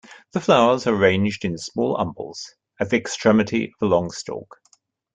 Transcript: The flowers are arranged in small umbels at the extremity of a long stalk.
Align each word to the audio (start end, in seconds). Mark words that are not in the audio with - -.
The 0.31 0.39
flowers 0.39 0.87
are 0.87 0.95
arranged 0.95 1.45
in 1.45 1.59
small 1.59 1.95
umbels 1.95 2.43
at 2.79 2.89
the 2.89 2.97
extremity 2.97 3.65
of 3.65 3.73
a 3.83 3.85
long 3.85 4.09
stalk. 4.09 4.57